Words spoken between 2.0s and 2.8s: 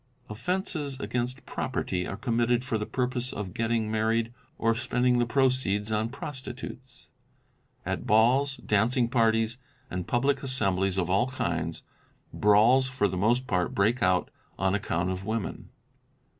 are committed for